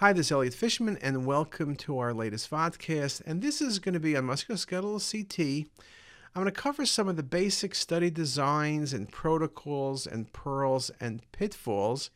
Hi, 0.00 0.12
this 0.12 0.26
is 0.26 0.30
Elliot 0.30 0.54
Fishman, 0.54 0.96
and 0.98 1.26
welcome 1.26 1.74
to 1.74 1.98
our 1.98 2.14
latest 2.14 2.48
vodcast. 2.48 3.20
And 3.26 3.42
this 3.42 3.60
is 3.60 3.80
going 3.80 3.94
to 3.94 3.98
be 3.98 4.16
on 4.16 4.26
musculoskeletal 4.26 5.02
CT. 5.02 5.66
I'm 6.36 6.42
going 6.44 6.54
to 6.54 6.60
cover 6.60 6.86
some 6.86 7.08
of 7.08 7.16
the 7.16 7.24
basic 7.24 7.74
study 7.74 8.08
designs 8.08 8.92
and 8.92 9.10
protocols 9.10 10.06
and 10.06 10.32
pearls 10.32 10.92
and 11.00 11.20
pitfalls. 11.32 12.10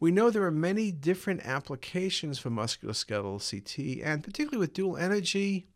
We 0.00 0.10
know 0.10 0.30
there 0.30 0.46
are 0.46 0.50
many 0.50 0.90
different 0.90 1.44
applications 1.44 2.38
for 2.38 2.48
musculoskeletal 2.48 3.50
CT, 3.50 4.02
and 4.02 4.24
particularly 4.24 4.56
with 4.56 4.72
dual 4.72 4.96
energy, 4.96 5.66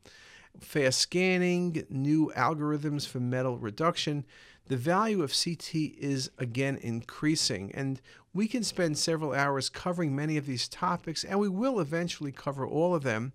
fast 0.58 0.98
scanning, 0.98 1.84
new 1.90 2.32
algorithms 2.34 3.06
for 3.06 3.20
metal 3.20 3.58
reduction, 3.58 4.24
the 4.66 4.76
value 4.76 5.22
of 5.22 5.34
CT 5.34 5.74
is 5.74 6.30
again 6.38 6.78
increasing. 6.80 7.70
And 7.74 8.00
we 8.32 8.48
can 8.48 8.62
spend 8.62 8.98
several 8.98 9.32
hours 9.32 9.68
covering 9.68 10.16
many 10.16 10.36
of 10.36 10.46
these 10.46 10.68
topics, 10.68 11.24
and 11.24 11.38
we 11.38 11.48
will 11.48 11.80
eventually 11.80 12.32
cover 12.32 12.66
all 12.66 12.94
of 12.94 13.02
them. 13.02 13.32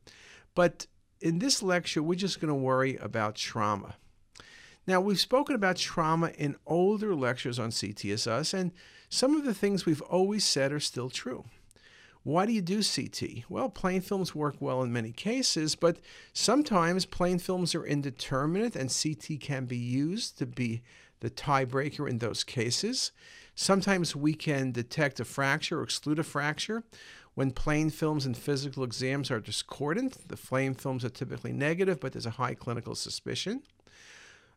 But 0.56 0.88
in 1.22 1.40
this 1.40 1.62
lecture, 1.62 2.02
we're 2.02 2.16
just 2.16 2.42
going 2.42 2.50
to 2.50 2.56
worry 2.56 2.98
about 2.98 3.36
trauma. 3.36 3.96
Now, 4.88 5.00
we've 5.00 5.20
spoken 5.20 5.56
about 5.56 5.76
trauma 5.76 6.32
in 6.38 6.56
older 6.66 7.14
lectures 7.14 7.60
on 7.60 7.70
CTisus, 7.70 8.54
and 8.54 8.72
some 9.08 9.36
of 9.36 9.46
the 9.46 9.54
things 9.54 9.86
we've 9.86 10.02
always 10.02 10.44
said 10.44 10.72
are 10.72 10.80
still 10.80 11.10
true. 11.10 11.46
Why 12.24 12.46
do 12.46 12.52
you 12.52 12.62
do 12.62 12.82
CT? 12.84 13.46
Well, 13.50 13.70
plain 13.70 14.02
films 14.02 14.36
work 14.36 14.56
well 14.60 14.84
in 14.84 14.92
many 14.92 15.12
cases, 15.12 15.76
but 15.76 15.98
sometimes 16.34 17.06
plain 17.06 17.40
films 17.40 17.74
are 17.74 17.86
indeterminate 17.86 18.76
and 18.76 18.90
CT 18.90 19.40
can 19.40 19.66
be 19.66 19.78
used 19.78 20.38
to 20.40 20.46
be 20.46 20.82
the 21.20 21.30
tiebreaker 21.30 22.10
in 22.10 22.20
those 22.20 22.44
cases. 22.44 23.12
Sometimes 23.56 24.16
we 24.16 24.34
can 24.34 24.72
detect 24.72 25.20
a 25.20 25.26
fracture 25.26 25.80
or 25.80 25.84
exclude 25.84 26.20
a 26.20 26.24
fracture. 26.24 26.84
When 27.34 27.52
plain 27.52 27.90
films 27.90 28.26
and 28.26 28.36
physical 28.36 28.84
exams 28.84 29.32
are 29.32 29.40
discordant, 29.40 30.28
the 30.28 30.38
plain 30.38 30.74
films 30.74 31.06
are 31.06 31.10
typically 31.10 31.54
negative, 31.54 32.00
but 32.00 32.14
there's 32.14 32.26
a 32.26 32.32
high 32.32 32.54
clinical 32.54 32.96
suspicion. 32.96 33.64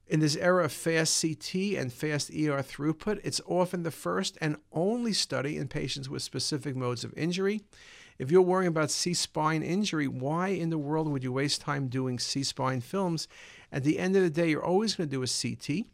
In 0.08 0.20
this 0.20 0.36
era 0.36 0.64
of 0.64 0.72
fast 0.72 1.22
CT 1.22 1.54
and 1.76 1.92
fast 1.92 2.30
ER 2.30 2.62
throughput, 2.62 3.20
it's 3.24 3.40
often 3.46 3.82
the 3.82 3.90
first 3.90 4.36
and 4.40 4.56
only 4.72 5.12
study 5.12 5.56
in 5.56 5.68
patients 5.68 6.08
with 6.08 6.22
specific 6.22 6.76
modes 6.76 7.04
of 7.04 7.14
injury. 7.16 7.62
If 8.18 8.30
you're 8.30 8.42
worrying 8.42 8.68
about 8.68 8.90
C 8.90 9.14
spine 9.14 9.62
injury, 9.62 10.06
why 10.06 10.48
in 10.48 10.70
the 10.70 10.78
world 10.78 11.08
would 11.08 11.24
you 11.24 11.32
waste 11.32 11.60
time 11.60 11.88
doing 11.88 12.18
C 12.18 12.42
spine 12.42 12.80
films? 12.80 13.26
At 13.72 13.84
the 13.84 13.98
end 13.98 14.16
of 14.16 14.22
the 14.22 14.30
day, 14.30 14.50
you're 14.50 14.64
always 14.64 14.94
going 14.94 15.08
to 15.08 15.16
do 15.16 15.22
a 15.22 15.26
CT. 15.26 15.86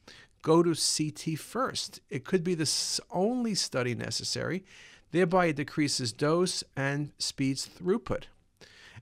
Go 0.43 0.63
to 0.63 0.75
CT 0.75 1.39
first. 1.39 2.01
It 2.11 2.25
could 2.25 2.45
be 2.45 2.55
the 2.55 3.01
only 3.11 3.55
study 3.55 3.95
necessary. 3.95 4.65
Thereby, 5.11 5.47
it 5.47 5.57
decreases 5.57 6.13
dose 6.13 6.63
and 6.77 7.13
speeds 7.19 7.69
throughput. 7.69 8.25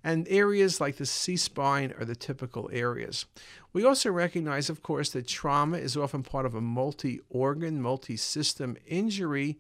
And 0.05 0.27
areas 0.29 0.81
like 0.81 0.97
the 0.97 1.07
C 1.07 1.37
spine 1.37 1.93
are 1.99 2.05
the 2.05 2.15
typical 2.15 2.71
areas. 2.73 3.27
We 3.73 3.85
also 3.85 4.11
recognize, 4.11 4.71
of 4.71 4.83
course, 4.83 5.11
that 5.11 5.27
trauma 5.27 5.79
is 5.79 5.97
often 5.97 6.23
part 6.23 6.47
of 6.47 6.55
a 6.55 6.61
multi 6.61 7.21
organ, 7.29 7.83
multi 7.83 8.17
system 8.17 8.77
injury. 8.87 9.59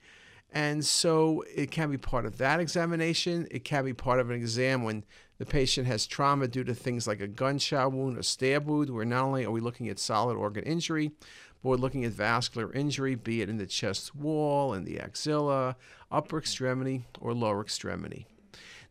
And 0.52 0.84
so 0.84 1.44
it 1.55 1.70
can 1.70 1.90
be 1.90 1.98
part 1.98 2.24
of 2.24 2.38
that 2.38 2.61
examination. 2.61 3.48
It 3.50 3.64
can 3.64 3.84
be 3.84 3.92
part 3.92 4.20
of 4.20 4.30
an 4.30 4.36
exam 4.36 4.84
when 4.84 5.05
the 5.38 5.46
patient 5.46 5.86
has 5.86 6.06
trauma 6.06 6.48
due 6.48 6.64
to 6.64 6.74
things 6.74 7.06
like 7.06 7.20
a 7.20 7.27
gunshot 7.27 7.92
wound 7.92 8.16
or 8.16 8.22
stab 8.22 8.66
wound, 8.66 8.90
where 8.90 9.05
not 9.05 9.24
only 9.24 9.44
are 9.44 9.50
we 9.50 9.61
looking 9.61 9.88
at 9.88 9.98
solid 9.98 10.36
organ 10.36 10.64
injury, 10.64 11.11
we're 11.67 11.77
looking 11.77 12.05
at 12.05 12.12
vascular 12.12 12.72
injury, 12.72 13.14
be 13.14 13.42
it 13.42 13.48
in 13.48 13.59
the 13.59 13.67
chest 13.67 14.14
wall, 14.14 14.73
in 14.74 14.85
the 14.85 14.98
axilla, 14.98 15.77
upper 16.11 16.39
extremity, 16.39 17.05
or 17.20 17.35
lower 17.35 17.61
extremity. 17.61 18.27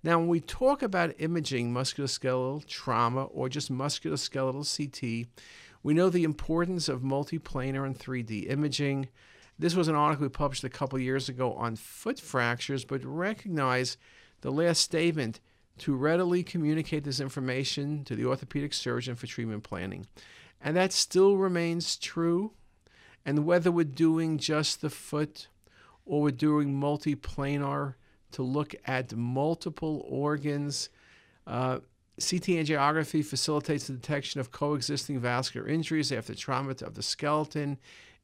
Now, 0.03 0.19
when 0.19 0.27
we 0.27 0.39
talk 0.39 0.83
about 0.83 1.16
imaging 1.17 1.73
musculoskeletal 1.73 2.67
trauma 2.67 3.23
or 3.23 3.49
just 3.49 3.72
musculoskeletal 3.72 4.66
CT, 4.77 5.27
we 5.81 5.94
know 5.94 6.09
the 6.09 6.23
importance 6.23 6.88
of 6.88 7.01
multiplanar 7.01 7.85
and 7.85 7.97
3D 7.97 8.49
imaging. 8.51 9.07
This 9.57 9.75
was 9.75 9.88
an 9.88 9.95
article 9.95 10.25
we 10.25 10.29
published 10.29 10.63
a 10.63 10.69
couple 10.69 10.99
years 10.99 11.29
ago 11.29 11.53
on 11.53 11.75
foot 11.75 12.19
fractures, 12.19 12.85
but 12.85 13.03
recognize 13.03 13.97
the 14.41 14.51
last 14.51 14.81
statement 14.81 15.39
to 15.79 15.95
readily 15.95 16.44
communicate 16.44 17.03
this 17.03 17.19
information 17.19 18.03
to 18.05 18.16
the 18.16 18.25
orthopedic 18.25 18.73
surgeon 18.73 19.16
for 19.16 19.28
treatment 19.28 19.63
planning. 19.63 20.05
And 20.61 20.75
that 20.75 20.94
still 20.94 21.38
remains 21.38 21.97
true. 21.97 22.53
And 23.25 23.45
whether 23.45 23.71
we're 23.71 23.85
doing 23.85 24.37
just 24.37 24.81
the 24.81 24.89
foot 24.89 25.47
or 26.05 26.21
we're 26.21 26.31
doing 26.31 26.73
multiplanar 26.79 27.95
to 28.31 28.43
look 28.43 28.75
at 28.85 29.15
multiple 29.15 30.05
organs. 30.09 30.89
Uh, 31.47 31.79
CT 32.17 32.47
angiography 32.59 33.23
facilitates 33.23 33.87
the 33.87 33.93
detection 33.93 34.39
of 34.39 34.51
coexisting 34.51 35.19
vascular 35.19 35.67
injuries 35.67 36.11
after 36.11 36.35
trauma 36.35 36.71
of 36.81 36.95
the 36.95 37.03
skeleton. 37.03 37.77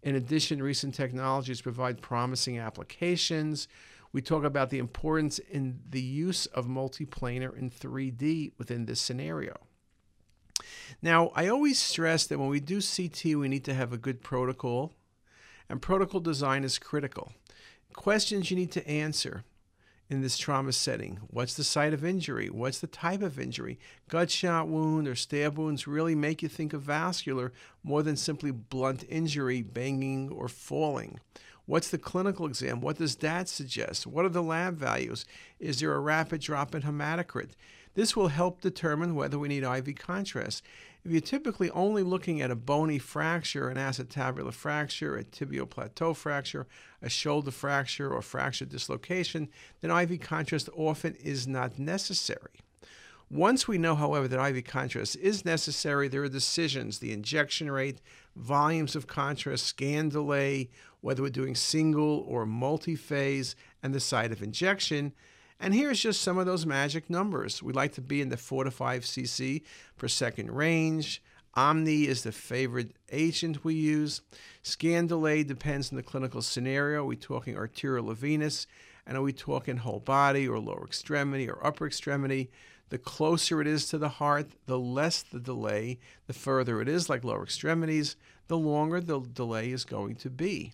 In 0.03 0.16
addition, 0.16 0.62
recent 0.62 0.95
technologies 0.95 1.62
provide 1.62 2.01
promising 2.01 2.59
applications. 2.59 3.68
We 4.13 4.22
talk 4.22 4.44
about 4.44 4.69
the 4.69 4.79
importance 4.79 5.39
in 5.39 5.79
the 5.89 6.01
use 6.01 6.45
of 6.47 6.68
multiplanar 6.68 7.57
in 7.57 7.69
3D 7.69 8.51
within 8.57 8.85
this 8.85 9.00
scenario. 9.00 9.56
Now, 11.02 11.32
I 11.36 11.48
always 11.48 11.80
stress 11.80 12.26
that 12.28 12.40
when 12.40 12.50
we 12.50 12.60
do 12.60 12.82
CT, 12.82 13.36
we 13.38 13.48
need 13.48 13.66
to 13.66 13.74
have 13.74 13.94
a 13.94 13.98
good 13.98 14.22
protocol, 14.22 14.94
and 15.70 15.82
protocol 15.82 16.20
design 16.20 16.64
is 16.64 16.78
critical. 16.78 17.32
Questions 17.94 18.50
you 18.52 18.58
need 18.58 18.72
to 18.72 18.88
answer 18.88 19.44
in 20.10 20.22
this 20.22 20.38
trauma 20.38 20.74
setting? 20.74 21.20
What's 21.28 21.54
the 21.54 21.64
site 21.64 21.94
of 21.94 22.04
injury? 22.04 22.50
What's 22.50 22.80
the 22.80 22.88
type 22.88 23.22
of 23.22 23.40
injury? 23.40 23.80
Gunshot 24.10 24.68
wound 24.68 25.08
or 25.08 25.16
stab 25.16 25.58
wounds 25.58 25.88
really 25.88 26.16
make 26.16 26.44
you 26.44 26.50
think 26.50 26.74
of 26.74 26.82
vascular 26.82 27.54
more 27.84 28.04
than 28.04 28.18
simply 28.18 28.52
blunt 28.52 29.06
injury, 29.10 29.62
banging, 29.62 30.30
or 30.30 30.50
falling. 30.50 31.20
What's 31.66 31.90
the 31.90 31.98
clinical 31.98 32.46
exam? 32.46 32.82
What 32.82 32.98
does 32.98 33.16
that 33.18 33.48
suggest? 33.48 34.06
What 34.06 34.26
are 34.26 34.30
the 34.30 34.44
lab 34.44 34.76
values? 34.76 35.26
Is 35.60 35.80
there 35.80 35.94
a 35.94 36.00
rapid 36.00 36.42
drop 36.42 36.76
in 36.76 36.82
hematocrit? 36.82 37.52
This 37.94 38.16
will 38.16 38.29
help 38.29 38.62
determine 38.62 39.16
whether 39.16 39.38
we 39.38 39.50
need 39.50 39.63
IV 39.63 39.96
contrast. 39.96 40.63
If 41.03 41.12
you're 41.12 41.22
typically 41.22 41.69
only 41.72 42.03
looking 42.03 42.41
at 42.41 42.52
a 42.52 42.56
bony 42.56 43.00
fracture, 43.00 43.69
an 43.69 43.78
acetabular 43.78 44.53
fracture, 44.53 45.18
a 45.18 45.24
tibial 45.24 45.69
plateau 45.69 46.13
fracture, 46.13 46.68
a 47.01 47.09
shoulder 47.09 47.51
fracture, 47.51 48.13
or 48.13 48.22
fracture 48.22 48.66
dislocation, 48.66 49.50
then 49.81 49.91
IV 49.91 50.22
contrast 50.22 50.69
often 50.75 51.16
is 51.16 51.47
not 51.47 51.80
necessary. 51.80 52.62
Once 53.31 53.66
we 53.68 53.78
know, 53.78 53.96
however, 53.96 54.28
that 54.28 54.46
IV 54.56 54.66
contrast 54.66 55.16
is 55.16 55.46
necessary, 55.46 56.07
there 56.07 56.24
are 56.24 56.30
decisions 56.30 57.00
the 57.00 57.13
injection 57.13 57.72
rate, 57.72 58.01
volumes 58.35 58.96
of 58.96 59.07
contrast, 59.07 59.66
scan 59.66 60.09
delay, 60.09 60.69
whether 61.00 61.24
we're 61.24 61.30
doing 61.30 61.56
single 61.56 62.25
or 62.28 62.46
multi 62.46 62.96
phase, 62.96 63.56
and 63.81 63.94
the 63.94 64.00
site 64.00 64.31
of 64.31 64.44
injection. 64.44 65.13
And 65.64 65.76
here's 65.76 66.00
just 66.00 66.24
some 66.24 66.40
of 66.40 66.48
those 66.48 66.66
magic 66.66 67.08
numbers. 67.08 67.62
We 67.62 67.72
like 67.72 67.94
to 67.94 68.02
be 68.02 68.20
in 68.20 68.30
the 68.30 68.38
4 68.38 68.64
to 68.64 68.72
5 68.72 69.04
cc 69.04 69.62
per 69.96 70.08
second 70.08 70.50
range. 70.50 71.22
Omni 71.54 72.08
is 72.08 72.24
the 72.24 72.32
favorite 72.32 72.96
agent 73.12 73.64
we 73.64 73.76
use. 73.76 74.22
Scan 74.64 75.06
delay 75.06 75.44
depends 75.44 75.92
on 75.92 75.98
the 75.98 76.04
clinical 76.04 76.42
scenario. 76.42 77.02
Are 77.02 77.06
we 77.06 77.16
talking 77.16 77.56
arterial 77.56 78.10
or 78.10 78.16
venous? 78.16 78.66
And 79.06 79.16
are 79.16 79.22
we 79.22 79.34
talking 79.34 79.78
whole 79.78 80.00
body 80.00 80.48
or 80.48 80.58
lower 80.58 80.84
extremity 80.84 81.48
or 81.48 81.64
upper 81.64 81.86
extremity? 81.86 82.50
The 82.90 82.98
closer 82.98 83.62
it 83.62 83.68
is 83.68 83.88
to 83.90 84.00
the 84.00 84.10
heart, 84.10 84.50
the 84.66 84.80
less 84.80 85.22
the 85.22 85.40
delay. 85.40 86.00
The 86.25 86.34
further 86.34 86.81
it 86.81 86.90
is, 86.90 87.07
like 87.07 87.24
lower 87.24 87.44
extremities, 87.44 88.16
the 88.48 88.57
longer 88.57 89.00
the 89.00 89.19
delay 89.19 89.72
is 89.72 89.86
going 89.86 90.16
to 90.16 90.31
be. 90.31 90.74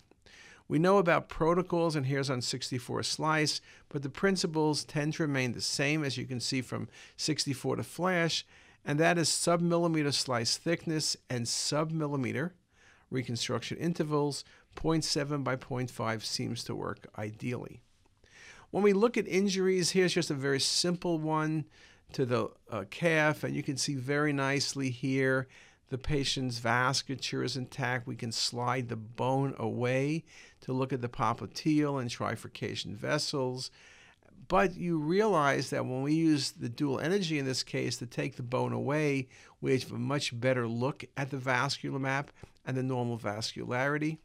We 0.68 0.78
know 0.78 0.98
about 0.98 1.30
protocols, 1.30 1.96
and 1.96 2.06
here's 2.06 2.28
on 2.28 2.42
64 2.42 3.02
slice, 3.02 3.62
but 3.88 4.02
the 4.02 4.10
principles 4.10 4.84
tend 4.84 5.14
to 5.14 5.22
remain 5.22 5.52
the 5.52 5.62
same 5.62 6.04
as 6.04 6.18
you 6.18 6.26
can 6.26 6.40
see 6.40 6.60
from 6.60 6.88
64 7.16 7.76
to 7.76 7.82
flash, 7.82 8.46
and 8.84 9.00
that 9.00 9.16
is 9.16 9.30
submillimeter 9.30 10.12
slice 10.12 10.58
thickness 10.58 11.16
and 11.30 11.46
submillimeter 11.46 12.52
reconstruction 13.10 13.78
intervals. 13.78 14.44
0.7 14.76 15.42
by 15.42 15.56
0.5 15.56 16.22
seems 16.22 16.62
to 16.64 16.74
work 16.74 17.08
ideally. 17.18 17.80
When 18.70 18.82
we 18.82 18.92
look 18.92 19.16
at 19.16 19.26
injuries, 19.26 19.90
here's 19.90 20.12
just 20.12 20.30
a 20.30 20.34
very 20.34 20.60
simple 20.60 21.18
one 21.18 21.64
to 22.12 22.26
the 22.26 22.50
uh, 22.70 22.84
calf, 22.90 23.42
and 23.42 23.56
you 23.56 23.62
can 23.62 23.76
see 23.76 23.94
very 23.94 24.32
nicely 24.32 24.90
here 24.90 25.48
the 25.90 25.98
patient's 25.98 26.60
vasculature 26.60 27.44
is 27.44 27.56
intact. 27.56 28.06
We 28.06 28.16
can 28.16 28.32
slide 28.32 28.88
the 28.88 28.96
bone 28.96 29.54
away 29.58 30.24
to 30.60 30.72
look 30.72 30.92
at 30.92 31.00
the 31.00 31.08
popliteal 31.08 32.00
and 32.00 32.10
trifurcation 32.10 32.94
vessels. 32.94 33.70
But 34.48 34.76
you 34.76 34.98
realize 34.98 35.70
that 35.70 35.84
when 35.84 36.02
we 36.02 36.14
use 36.14 36.52
the 36.52 36.68
dual 36.68 37.00
energy 37.00 37.38
in 37.38 37.44
this 37.44 37.62
case 37.62 37.96
to 37.98 38.06
take 38.06 38.36
the 38.36 38.42
bone 38.42 38.72
away, 38.72 39.28
we 39.60 39.72
have 39.72 39.92
a 39.92 39.98
much 39.98 40.38
better 40.38 40.66
look 40.66 41.04
at 41.16 41.30
the 41.30 41.36
vascular 41.36 41.98
map 41.98 42.30
and 42.66 42.76
the 42.76 42.82
normal 42.82 43.18
vascularity. 43.18 44.18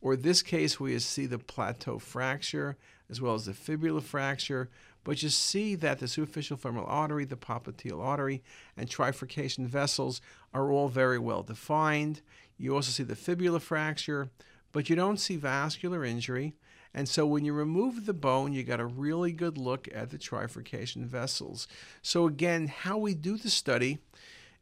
Or 0.00 0.14
in 0.14 0.22
this 0.22 0.42
case, 0.42 0.78
we 0.78 0.98
see 0.98 1.26
the 1.26 1.38
plateau 1.38 1.98
fracture 1.98 2.76
as 3.10 3.20
well 3.20 3.34
as 3.34 3.46
the 3.46 3.54
fibula 3.54 4.00
fracture. 4.00 4.70
But 5.04 5.22
you 5.22 5.28
see 5.28 5.74
that 5.76 5.98
the 5.98 6.08
superficial 6.08 6.56
femoral 6.56 6.86
artery, 6.86 7.24
the 7.24 7.36
popliteal 7.36 8.02
artery, 8.02 8.42
and 8.76 8.88
trifurcation 8.88 9.66
vessels 9.66 10.20
are 10.52 10.70
all 10.72 10.88
very 10.88 11.18
well 11.18 11.42
defined. 11.42 12.22
You 12.56 12.74
also 12.74 12.90
see 12.90 13.02
the 13.02 13.14
fibula 13.14 13.60
fracture, 13.60 14.30
but 14.72 14.88
you 14.88 14.96
don't 14.96 15.20
see 15.20 15.36
vascular 15.36 16.04
injury. 16.04 16.54
And 16.94 17.08
so 17.08 17.26
when 17.26 17.44
you 17.44 17.52
remove 17.52 18.06
the 18.06 18.14
bone, 18.14 18.52
you 18.52 18.62
got 18.62 18.80
a 18.80 18.86
really 18.86 19.32
good 19.32 19.58
look 19.58 19.88
at 19.92 20.10
the 20.10 20.18
trifurcation 20.18 21.04
vessels. 21.06 21.66
So 22.02 22.26
again, 22.26 22.68
how 22.68 22.98
we 22.98 23.14
do 23.14 23.36
the 23.36 23.50
study 23.50 23.98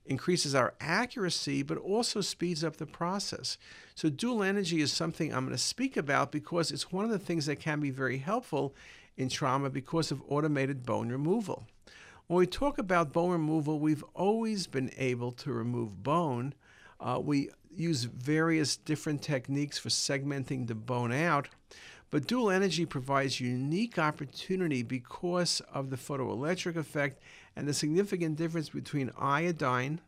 increases 0.06 0.54
our 0.54 0.74
accuracy, 0.80 1.62
but 1.62 1.78
also 1.78 2.20
speeds 2.20 2.64
up 2.64 2.76
the 2.76 2.86
process. 2.86 3.58
So 3.94 4.08
dual 4.08 4.42
energy 4.42 4.80
is 4.80 4.92
something 4.92 5.32
I'm 5.32 5.44
going 5.44 5.56
to 5.56 5.62
speak 5.62 5.96
about 5.96 6.32
because 6.32 6.72
it's 6.72 6.90
one 6.90 7.04
of 7.04 7.10
the 7.10 7.18
things 7.18 7.46
that 7.46 7.60
can 7.60 7.80
be 7.80 7.90
very 7.90 8.18
helpful 8.18 8.74
in 9.16 9.28
trauma 9.28 9.70
because 9.70 10.10
of 10.10 10.22
automated 10.28 10.84
bone 10.84 11.08
removal. 11.08 11.66
When 12.26 12.38
we 12.38 12.46
talk 12.46 12.78
about 12.78 13.12
bone 13.12 13.30
removal, 13.30 13.78
we've 13.78 14.04
always 14.14 14.66
been 14.66 14.90
able 14.96 15.32
to 15.32 15.52
remove 15.52 16.02
bone. 16.02 16.54
Uh, 17.00 17.20
we 17.22 17.50
use 17.74 18.04
various 18.04 18.76
different 18.76 19.22
techniques 19.22 19.78
for 19.78 19.88
segmenting 19.88 20.66
the 20.66 20.74
bone 20.74 21.12
out. 21.12 21.48
But 22.10 22.26
dual 22.26 22.50
energy 22.50 22.84
provides 22.84 23.40
unique 23.40 23.98
opportunity 23.98 24.82
because 24.82 25.60
of 25.72 25.90
the 25.90 25.96
photoelectric 25.96 26.76
effect 26.76 27.22
and 27.56 27.66
the 27.66 27.72
significant 27.72 28.36
difference 28.36 28.68
between 28.68 29.10
iodine 29.18 30.00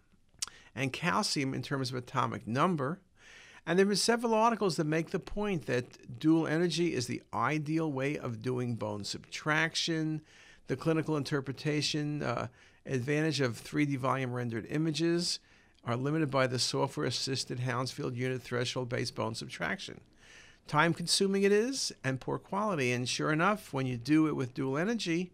and 0.75 0.93
calcium 0.93 1.55
in 1.55 1.63
terms 1.63 1.91
of 1.91 1.97
atomic 1.97 2.47
number. 2.47 3.01
And 3.67 3.79
there 3.79 3.89
are 3.89 3.95
several 3.95 4.35
articles 4.35 4.77
that 4.77 4.85
make 4.85 5.11
the 5.11 5.19
point 5.19 5.67
that 5.67 6.19
dual 6.19 6.47
energy 6.47 6.95
is 6.95 7.07
the 7.07 7.23
ideal 7.33 7.91
way 7.91 8.19
of 8.19 8.43
doing 8.43 8.75
bone 8.75 9.05
subtraction. 9.05 10.21
The 10.67 10.77
clinical 10.77 11.17
interpretation 11.17 12.23
uh, 12.23 12.49
advantage 12.85 13.41
of 13.41 13.63
3D 13.63 13.97
volume 13.97 14.33
rendered 14.33 14.67
images 14.69 15.39
are 15.85 15.97
limited 15.97 16.31
by 16.31 16.47
the 16.47 16.59
software 16.59 17.07
assisted 17.07 17.61
Hounsfield 17.61 18.17
unit 18.17 18.43
threshold 18.43 18.89
based 18.89 19.15
bone 19.15 19.35
subtraction 19.35 20.01
time 20.67 20.95
consuming 20.95 21.43
it 21.43 21.53
is 21.53 21.93
and 22.03 22.21
poor 22.21 22.39
quality. 22.39 22.93
And 22.93 23.09
sure 23.09 23.33
enough, 23.33 23.73
when 23.73 23.87
you 23.87 23.97
do 23.97 24.27
it 24.27 24.37
with 24.37 24.55
dual 24.55 24.79
energy, 24.79 25.33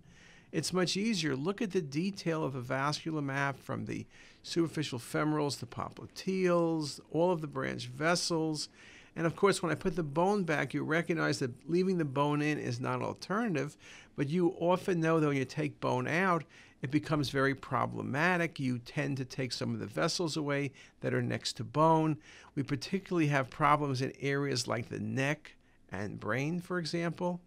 it's 0.52 0.72
much 0.72 0.96
easier. 0.96 1.36
Look 1.36 1.62
at 1.62 1.70
the 1.70 1.80
detail 1.80 2.44
of 2.44 2.54
a 2.54 2.60
vascular 2.60 3.22
map 3.22 3.58
from 3.58 3.86
the 3.86 4.06
superficial 4.42 4.98
femorals, 4.98 5.58
the 5.58 5.66
popliteals, 5.66 7.00
all 7.10 7.30
of 7.30 7.40
the 7.40 7.46
branch 7.46 7.86
vessels. 7.86 8.68
And 9.16 9.26
of 9.26 9.36
course, 9.36 9.62
when 9.62 9.72
I 9.72 9.76
put 9.76 9.96
the 9.96 10.02
bone 10.02 10.44
back, 10.44 10.72
you 10.72 10.82
recognize 10.82 11.40
that 11.40 11.68
leaving 11.68 11.98
the 11.98 12.04
bone 12.04 12.42
in 12.42 12.58
is 12.58 12.80
not 12.80 13.00
an 13.00 13.04
alternative, 13.04 13.76
but 14.16 14.28
you 14.28 14.54
often 14.58 15.00
know 15.00 15.20
that 15.20 15.26
when 15.26 15.36
you 15.36 15.44
take 15.44 15.80
bone 15.80 16.08
out, 16.08 16.44
it 16.82 16.90
becomes 16.90 17.28
very 17.28 17.54
problematic. 17.54 18.58
You 18.58 18.78
tend 18.78 19.18
to 19.18 19.24
take 19.24 19.52
some 19.52 19.74
of 19.74 19.80
the 19.80 19.86
vessels 19.86 20.36
away 20.36 20.72
that 21.00 21.12
are 21.12 21.22
next 21.22 21.54
to 21.54 21.64
bone. 21.64 22.16
We 22.54 22.62
particularly 22.62 23.26
have 23.26 23.50
problems 23.50 24.00
in 24.00 24.12
areas 24.20 24.66
like 24.66 24.88
the 24.88 25.00
neck 25.00 25.56
and 25.92 26.18
brain, 26.18 26.60
for 26.60 26.78
example. 26.78 27.40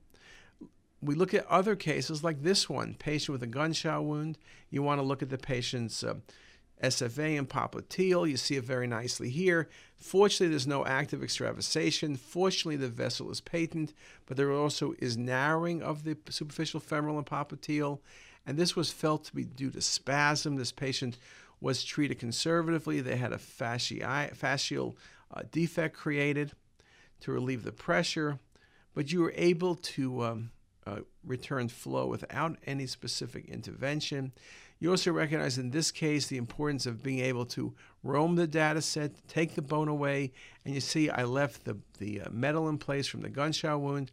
We 1.04 1.16
look 1.16 1.34
at 1.34 1.46
other 1.48 1.76
cases 1.76 2.24
like 2.24 2.44
this 2.44 2.70
one 2.70 2.96
patient 2.96 3.34
with 3.34 3.44
a 3.44 3.48
gunshot 3.48 4.04
wound. 4.04 4.38
You 4.70 4.84
want 4.84 5.00
to 5.00 5.06
look 5.06 5.22
at 5.22 5.30
the 5.30 5.38
patient's 5.38 6.04
uh, 6.04 6.16
SFA 6.82 7.38
and 7.38 7.48
popliteal. 7.48 8.30
You 8.30 8.38
see 8.38 8.56
it 8.56 8.64
very 8.64 8.88
nicely 8.88 9.30
here. 9.30 9.70
Fortunately, 9.98 10.48
there's 10.48 10.68
no 10.68 10.86
active 10.86 11.24
extravasation. 11.24 12.16
Fortunately, 12.16 12.76
the 12.76 12.88
vessel 12.88 13.32
is 13.32 13.42
patent, 13.42 13.94
but 14.26 14.38
there 14.38 14.52
also 14.52 14.94
is 15.00 15.18
narrowing 15.18 15.82
of 15.82 16.04
the 16.04 16.18
superficial 16.30 16.80
femoral 16.80 17.18
and 17.18 17.28
popliteal 17.28 18.00
and 18.46 18.58
this 18.58 18.76
was 18.76 18.92
felt 18.92 19.26
to 19.26 19.36
be 19.36 19.44
due 19.44 19.72
to 19.72 19.82
spasm. 19.82 20.56
This 20.56 20.72
patient 20.72 21.18
was 21.62 21.84
treated 21.84 22.20
conservatively. 22.20 23.00
They 23.00 23.16
had 23.16 23.32
a 23.32 23.38
fascial 23.38 24.96
uh, 25.34 25.42
defect 25.52 25.96
created 25.96 26.52
to 27.22 27.32
relieve 27.32 27.64
the 27.64 27.72
pressure, 27.72 28.40
but 28.94 29.12
you 29.12 29.22
were 29.22 29.34
able 29.36 29.76
to 29.76 30.24
um, 30.24 30.52
uh, 30.86 31.00
return 31.26 31.68
flow 31.68 32.08
without 32.08 32.58
any 32.66 32.86
specific 32.86 33.48
intervention. 33.50 34.32
You 34.80 34.92
also 34.92 35.12
recognize 35.12 35.58
in 35.58 35.70
this 35.70 35.92
case 35.92 36.28
the 36.28 36.38
importance 36.38 36.86
of 36.86 37.02
being 37.02 37.20
able 37.20 37.46
to 37.48 37.74
roam 38.04 38.36
the 38.36 38.48
data 38.48 38.82
set, 38.82 39.12
take 39.28 39.56
the 39.56 39.62
bone 39.62 39.88
away, 39.88 40.34
and 40.66 40.74
you 40.74 40.82
see 40.82 41.10
I 41.10 41.24
left 41.24 41.64
the, 41.64 41.78
the 42.00 42.22
uh, 42.22 42.30
metal 42.32 42.68
in 42.68 42.78
place 42.78 43.08
from 43.08 43.22
the 43.22 43.30
gunshot 43.30 43.80
wound. 43.80 44.12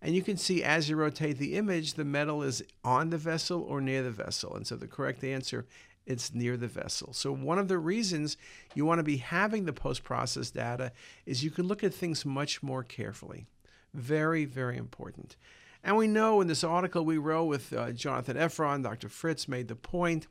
And 0.00 0.14
you 0.14 0.22
can 0.22 0.36
see 0.36 0.62
as 0.62 0.88
you 0.88 0.96
rotate 0.96 1.38
the 1.38 1.56
image, 1.56 1.94
the 1.94 2.04
metal 2.04 2.42
is 2.42 2.62
on 2.84 3.10
the 3.10 3.18
vessel 3.18 3.62
or 3.62 3.80
near 3.80 4.02
the 4.02 4.10
vessel. 4.10 4.54
And 4.54 4.66
so 4.66 4.76
the 4.76 4.88
correct 4.88 5.24
answer 5.24 5.66
it's 6.06 6.34
near 6.34 6.56
the 6.56 6.68
vessel. 6.68 7.12
So 7.12 7.32
one 7.32 7.58
of 7.58 7.68
the 7.68 7.78
reasons 7.78 8.36
you 8.74 8.84
want 8.84 8.98
to 8.98 9.04
be 9.04 9.18
having 9.18 9.64
the 9.64 9.72
post-process 9.72 10.50
data 10.50 10.92
is 11.26 11.44
you 11.44 11.50
can 11.50 11.68
look 11.68 11.84
at 11.84 11.94
things 11.94 12.24
much 12.24 12.62
more 12.62 12.82
carefully. 12.82 13.46
Very, 13.94 14.44
very 14.44 14.76
important. 14.76 15.36
And 15.84 15.96
we 15.96 16.06
know 16.06 16.40
in 16.40 16.46
this 16.46 16.62
article 16.62 17.04
we 17.04 17.18
wrote 17.18 17.44
with 17.44 17.72
uh, 17.72 17.92
Jonathan 17.92 18.36
Efron, 18.36 18.82
Dr. 18.82 19.08
Fritz 19.08 19.48
made 19.48 19.68
the 19.68 19.74
point. 19.74 20.28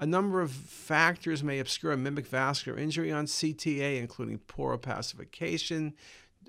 A 0.00 0.06
number 0.06 0.40
of 0.40 0.50
factors 0.50 1.44
may 1.44 1.58
obscure 1.58 1.92
a 1.92 1.96
mimic 1.96 2.26
vascular 2.26 2.78
injury 2.78 3.12
on 3.12 3.26
CTA, 3.26 3.98
including 4.00 4.38
poor 4.38 4.76
opacification, 4.76 5.92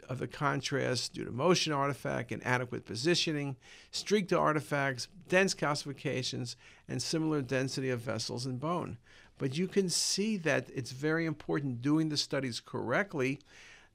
of 0.08 0.20
the 0.20 0.28
contrast 0.28 1.14
due 1.14 1.26
to 1.26 1.32
motion 1.32 1.74
artifact, 1.74 2.32
inadequate 2.32 2.86
positioning, 2.86 3.58
streaked 3.92 4.34
artifacts, 4.34 5.08
dense 5.28 5.54
calcifications, 5.54 6.56
and 6.88 7.02
similar 7.02 7.42
density 7.42 7.90
of 7.90 8.00
vessels 8.00 8.46
and 8.46 8.60
bone. 8.60 8.98
But 9.38 9.58
you 9.58 9.68
can 9.68 9.90
see 9.90 10.38
that 10.38 10.70
it's 10.74 10.92
very 10.92 11.26
important 11.26 11.82
doing 11.82 12.10
the 12.10 12.18
studies 12.18 12.60
correctly 12.60 13.40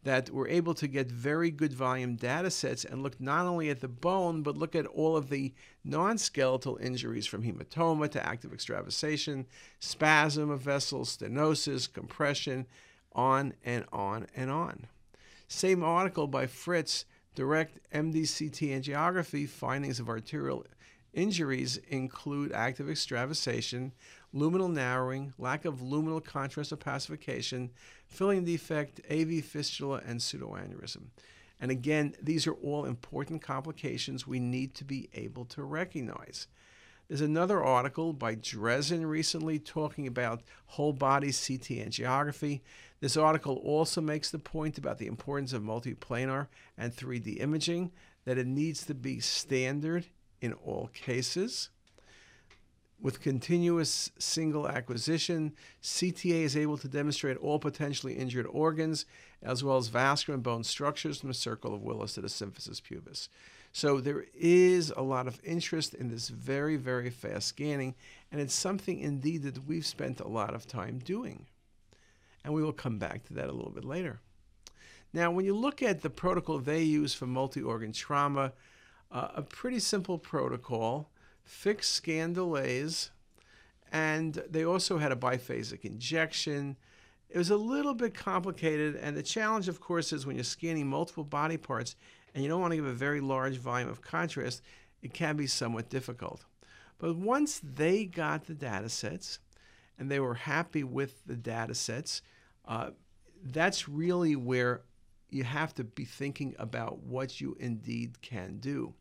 that 0.05 0.31
we're 0.31 0.49
able 0.49 0.75
to 0.75 0.87
get 0.87 1.11
very 1.11 1.51
good 1.51 1.73
volume 1.73 2.15
data 2.15 2.51
sets 2.51 2.85
and 2.85 3.03
look 3.03 3.21
not 3.21 3.47
only 3.47 3.71
at 3.71 3.81
the 3.81 3.89
bone, 3.89 4.43
but 4.43 4.57
look 4.57 4.77
at 4.77 4.87
all 4.87 5.17
of 5.17 5.31
the 5.31 5.53
non 5.85 6.17
skeletal 6.19 6.77
injuries 6.81 7.27
from 7.27 7.43
hematoma 7.43 8.11
to 8.11 8.25
active 8.25 8.53
extravasation, 8.53 9.47
spasm 9.81 10.51
of 10.51 10.61
vessels, 10.61 11.17
stenosis, 11.17 11.93
compression, 11.93 12.67
on 13.13 13.55
and 13.65 13.85
on 13.93 14.27
and 14.37 14.51
on. 14.51 14.87
Same 15.49 15.83
article 15.83 16.27
by 16.27 16.47
Fritz, 16.47 17.05
direct 17.35 17.79
MDCT 17.93 18.81
angiography 18.81 19.49
findings 19.49 20.01
of 20.01 20.09
arterial 20.09 20.65
injuries 21.17 21.79
include 21.89 22.53
active 22.53 22.89
extravasation, 22.89 23.93
luminal 24.33 24.71
narrowing, 24.71 25.33
lack 25.39 25.65
of 25.65 25.81
luminal 25.81 26.23
contrast 26.23 26.71
opacification, 26.71 27.71
filling 28.07 28.45
defect, 28.45 29.01
AV 29.11 29.43
fistula, 29.43 30.01
and 30.07 30.21
pseudoaneurysm. 30.21 31.07
And 31.59 31.71
again, 31.71 32.15
these 32.23 32.47
are 32.47 32.53
all 32.53 32.85
important 32.85 33.43
complications 33.43 34.27
we 34.27 34.39
need 34.39 34.75
to 34.75 34.85
be 34.85 35.09
able 35.15 35.47
to 35.47 35.63
recognize. 35.63 36.47
There's 37.09 37.23
another 37.23 37.65
article 37.65 38.13
by 38.13 38.35
Dresden 38.35 39.07
recently 39.07 39.59
talking 39.59 40.07
about 40.07 40.43
whole 40.67 40.93
body 40.93 41.29
CT 41.29 41.89
angiography. 41.89 42.61
This 43.01 43.17
article 43.17 43.57
also 43.65 44.01
makes 44.01 44.31
the 44.31 44.39
point 44.39 44.77
about 44.77 44.99
the 44.99 45.07
importance 45.07 45.53
of 45.53 45.63
multiplanar 45.63 46.49
and 46.77 46.95
3D 46.95 47.41
imaging, 47.41 47.93
that 48.25 48.39
it 48.39 48.47
needs 48.47 48.85
to 48.87 48.95
be 48.95 49.21
standard 49.21 50.07
in 50.41 50.53
all 50.53 50.91
cases. 50.95 51.71
With 53.01 53.21
continuous 53.21 54.11
single 54.19 54.67
acquisition, 54.67 55.53
CTA 55.83 56.43
is 56.43 56.57
able 56.57 56.79
to 56.79 56.89
demonstrate 56.89 57.37
all 57.37 57.59
potentially 57.59 58.15
injured 58.15 58.47
organs, 58.47 59.05
as 59.43 59.63
well 59.63 59.77
as 59.77 59.89
vascular 59.89 60.35
and 60.35 60.43
bone 60.43 60.65
structures 60.65 61.21
from 61.21 61.29
the 61.29 61.35
circle 61.35 61.75
of 61.75 61.83
Willis 61.83 62.15
to 62.15 62.23
the 62.23 62.29
symphysis 62.29 62.83
pubis. 62.83 63.29
So 63.73 64.01
there 64.01 64.25
is 64.33 64.91
a 64.97 65.03
lot 65.03 65.27
of 65.27 65.39
interest 65.45 65.93
in 65.93 66.09
this 66.09 66.29
very, 66.29 66.77
very 66.77 67.11
fast 67.11 67.49
scanning, 67.49 67.95
and 68.33 68.41
it's 68.41 68.55
something 68.55 68.99
indeed 68.99 69.43
that 69.43 69.67
we've 69.67 69.85
spent 69.85 70.21
a 70.21 70.29
lot 70.29 70.55
of 70.55 70.67
time 70.67 70.99
doing. 70.99 71.45
And 72.43 72.55
we 72.55 72.63
will 72.63 72.73
come 72.73 72.99
back 72.99 73.25
to 73.25 73.35
that 73.35 73.51
a 73.51 73.53
little 73.53 73.73
bit 73.73 73.85
later. 73.85 74.21
Now, 75.13 75.31
when 75.31 75.45
you 75.45 75.55
look 75.55 75.83
at 75.83 76.01
the 76.01 76.09
protocol 76.09 76.59
they 76.59 76.83
use 76.83 77.13
for 77.13 77.27
multi 77.27 77.61
organ 77.61 77.93
trauma, 77.93 78.53
uh, 79.17 79.29
a 79.35 79.43
pretty 79.43 79.79
simple 79.79 80.19
protocol, 80.19 81.09
fixed 81.43 81.95
scan 81.95 82.35
delays, 82.35 83.13
and 83.91 84.45
they 84.51 84.63
also 84.63 84.99
had 84.99 85.11
a 85.11 85.17
biphasic 85.17 85.87
injection. 85.87 86.77
It 87.31 87.39
was 87.39 87.49
a 87.49 87.57
little 87.57 87.95
bit 87.95 88.13
complicated, 88.13 88.95
and 88.97 89.17
the 89.17 89.23
challenge, 89.23 89.69
of 89.69 89.81
course, 89.81 90.13
is 90.13 90.27
when 90.27 90.37
you're 90.37 90.45
scanning 90.45 90.87
multiple 90.87 91.25
body 91.25 91.57
parts, 91.57 91.97
and 92.35 92.43
you 92.43 92.51
don't 92.51 92.61
want 92.61 92.73
to 92.73 92.77
give 92.77 92.85
a 92.85 92.93
very 92.93 93.23
large 93.23 93.57
volume 93.57 93.89
of 93.89 94.03
contrast, 94.03 94.61
it 95.01 95.15
can 95.15 95.35
be 95.35 95.47
somewhat 95.47 95.89
difficult. 95.89 96.45
But 96.99 97.17
once 97.17 97.63
they 97.65 98.05
got 98.05 98.45
the 98.45 98.55
data 98.55 98.91
sets 98.91 99.39
and 99.99 100.11
they 100.11 100.21
were 100.21 100.35
happy 100.35 100.85
with 100.85 101.25
the 101.25 101.37
data 101.37 101.75
sets, 101.75 102.21
uh, 102.67 102.91
that's 103.43 103.89
really 103.89 104.37
where 104.37 104.83
you 105.31 105.45
have 105.45 105.75
to 105.75 105.85
be 105.85 106.05
thinking 106.05 106.55
about 106.59 106.99
what 106.99 107.41
you 107.41 107.57
indeed 107.59 108.21
can 108.21 108.59
do. 108.59 108.95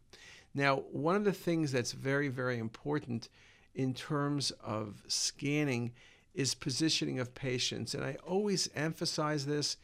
Now, 0.56 0.78
one 0.92 1.16
of 1.18 1.26
the 1.26 1.34
things 1.34 1.74
that's 1.74 1.92
very, 1.92 2.30
very 2.30 2.58
important 2.58 3.28
in 3.76 3.94
terms 3.94 4.52
of 4.64 5.04
scanning 5.08 5.92
is 6.34 6.56
positioning 6.56 7.20
of 7.20 7.36
patients. 7.36 7.94
And 7.94 8.04
I 8.04 8.18
always 8.26 8.70
emphasize 8.74 9.46
this 9.46 9.76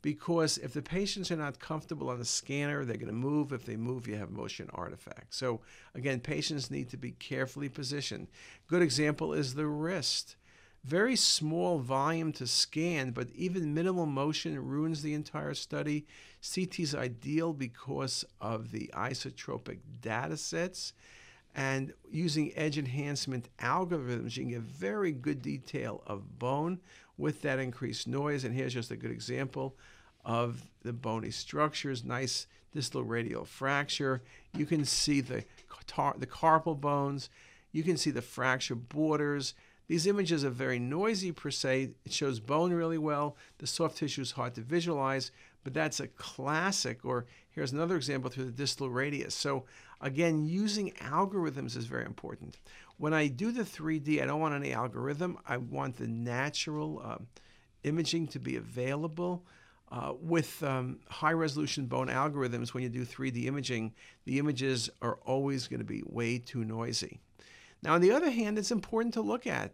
because 0.00 0.58
if 0.58 0.72
the 0.72 0.82
patients 0.82 1.30
are 1.30 1.36
not 1.36 1.58
comfortable 1.58 2.10
on 2.10 2.18
the 2.18 2.24
scanner, 2.24 2.84
they're 2.84 2.96
going 2.96 3.06
to 3.06 3.12
move. 3.12 3.52
If 3.52 3.64
they 3.64 3.76
move, 3.76 4.06
you 4.06 4.16
have 4.16 4.30
motion 4.30 4.68
artifacts. 4.74 5.36
So, 5.36 5.60
again, 5.94 6.20
patients 6.20 6.70
need 6.70 6.90
to 6.90 6.96
be 6.96 7.12
carefully 7.12 7.68
positioned. 7.68 8.28
Good 8.66 8.82
example 8.82 9.34
is 9.34 9.54
the 9.54 9.66
wrist. 9.66 10.36
Very 10.84 11.16
small 11.16 11.78
volume 11.78 12.30
to 12.32 12.46
scan, 12.46 13.12
but 13.12 13.30
even 13.34 13.72
minimal 13.72 14.04
motion 14.04 14.62
ruins 14.62 15.00
the 15.00 15.14
entire 15.14 15.54
study. 15.54 16.04
CT 16.42 16.80
is 16.80 16.94
ideal 16.94 17.54
because 17.54 18.22
of 18.38 18.70
the 18.70 18.90
isotropic 18.94 19.78
data 20.02 20.36
sets. 20.36 20.92
And 21.54 21.94
using 22.10 22.52
edge 22.54 22.76
enhancement 22.76 23.48
algorithms, 23.60 24.36
you 24.36 24.42
can 24.42 24.50
get 24.50 24.60
very 24.60 25.12
good 25.12 25.40
detail 25.40 26.02
of 26.06 26.38
bone 26.38 26.80
with 27.16 27.40
that 27.42 27.58
increased 27.58 28.06
noise. 28.06 28.44
And 28.44 28.54
here's 28.54 28.74
just 28.74 28.90
a 28.90 28.96
good 28.96 29.10
example 29.10 29.76
of 30.22 30.66
the 30.82 30.92
bony 30.92 31.30
structures, 31.30 32.04
nice 32.04 32.46
distal 32.72 33.04
radial 33.04 33.46
fracture. 33.46 34.22
You 34.52 34.66
can 34.66 34.84
see 34.84 35.22
the, 35.22 35.44
the 36.18 36.26
carpal 36.26 36.78
bones. 36.78 37.30
You 37.72 37.84
can 37.84 37.96
see 37.96 38.10
the 38.10 38.22
fracture 38.22 38.74
borders. 38.74 39.54
These 39.86 40.06
images 40.06 40.44
are 40.44 40.50
very 40.50 40.78
noisy 40.78 41.32
per 41.32 41.50
se. 41.50 41.90
It 42.04 42.12
shows 42.12 42.40
bone 42.40 42.72
really 42.72 42.98
well. 42.98 43.36
The 43.58 43.66
soft 43.66 43.98
tissue 43.98 44.22
is 44.22 44.32
hard 44.32 44.54
to 44.54 44.62
visualize, 44.62 45.30
but 45.62 45.74
that's 45.74 46.00
a 46.00 46.08
classic. 46.08 47.04
Or 47.04 47.26
here's 47.50 47.72
another 47.72 47.96
example 47.96 48.30
through 48.30 48.46
the 48.46 48.52
distal 48.52 48.88
radius. 48.88 49.34
So 49.34 49.64
again, 50.00 50.46
using 50.46 50.92
algorithms 50.92 51.76
is 51.76 51.84
very 51.84 52.06
important. 52.06 52.58
When 52.96 53.12
I 53.12 53.26
do 53.26 53.52
the 53.52 53.62
3D, 53.62 54.22
I 54.22 54.26
don't 54.26 54.40
want 54.40 54.54
any 54.54 54.72
algorithm. 54.72 55.38
I 55.46 55.58
want 55.58 55.96
the 55.96 56.06
natural 56.06 57.02
uh, 57.04 57.18
imaging 57.82 58.28
to 58.28 58.38
be 58.38 58.56
available. 58.56 59.44
Uh, 59.92 60.14
with 60.20 60.60
um, 60.64 60.98
high 61.08 61.32
resolution 61.32 61.86
bone 61.86 62.08
algorithms, 62.08 62.72
when 62.72 62.82
you 62.82 62.88
do 62.88 63.04
3D 63.04 63.44
imaging, 63.44 63.92
the 64.24 64.38
images 64.38 64.90
are 65.02 65.18
always 65.24 65.68
going 65.68 65.78
to 65.78 65.84
be 65.84 66.02
way 66.06 66.38
too 66.38 66.64
noisy. 66.64 67.20
Now, 67.84 67.94
on 67.94 68.00
the 68.00 68.12
other 68.12 68.30
hand, 68.30 68.58
it's 68.58 68.70
important 68.70 69.12
to 69.14 69.20
look 69.20 69.46
at. 69.46 69.72